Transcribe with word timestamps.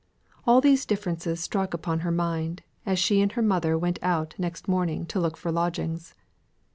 All 0.47 0.61
these 0.61 0.87
differences 0.87 1.41
struck 1.41 1.75
upon 1.75 1.99
her 1.99 2.09
mind, 2.09 2.63
as 2.87 2.97
she 2.97 3.21
and 3.21 3.31
her 3.33 3.41
mother 3.43 3.77
went 3.77 3.99
out 4.01 4.33
next 4.39 4.67
morning 4.67 5.05
to 5.05 5.19
look 5.19 5.37
for 5.37 5.51
lodgings. 5.51 6.15